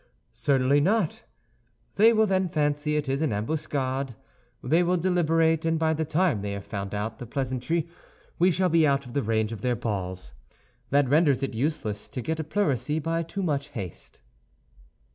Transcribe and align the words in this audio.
"Certainly 0.33 0.81
not! 0.81 1.25
They 1.93 2.11
will 2.11 2.25
then 2.25 2.49
fancy 2.49 2.95
it 2.95 3.07
is 3.07 3.21
an 3.21 3.31
ambuscade, 3.31 4.15
they 4.63 4.81
will 4.81 4.97
deliberate; 4.97 5.63
and 5.63 5.77
by 5.77 5.93
the 5.93 6.05
time 6.05 6.41
they 6.41 6.53
have 6.53 6.65
found 6.65 6.95
out 6.95 7.19
the 7.19 7.27
pleasantry, 7.27 7.87
we 8.39 8.49
shall 8.49 8.69
be 8.69 8.87
out 8.87 9.05
of 9.05 9.13
the 9.13 9.21
range 9.21 9.51
of 9.51 9.61
their 9.61 9.75
balls. 9.75 10.33
That 10.89 11.07
renders 11.07 11.43
it 11.43 11.53
useless 11.53 12.07
to 12.07 12.19
get 12.23 12.39
a 12.39 12.43
pleurisy 12.43 12.97
by 12.97 13.21
too 13.21 13.43
much 13.43 13.67
haste." 13.67 14.21